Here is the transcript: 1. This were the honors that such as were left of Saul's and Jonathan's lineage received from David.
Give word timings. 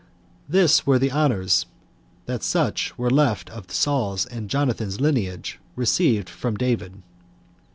1. 0.47 0.53
This 0.53 0.87
were 0.87 0.97
the 0.97 1.11
honors 1.11 1.67
that 2.25 2.41
such 2.41 2.87
as 2.89 2.97
were 2.97 3.11
left 3.11 3.51
of 3.51 3.69
Saul's 3.69 4.25
and 4.25 4.49
Jonathan's 4.49 4.99
lineage 4.99 5.59
received 5.75 6.27
from 6.27 6.57
David. 6.57 7.03